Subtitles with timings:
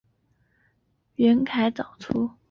[1.17, 2.31] 袁侃早卒。